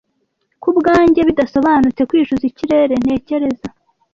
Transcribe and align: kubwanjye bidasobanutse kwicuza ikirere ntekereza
kubwanjye 0.63 1.19
bidasobanutse 1.27 2.01
kwicuza 2.09 2.43
ikirere 2.51 2.93
ntekereza 3.03 3.67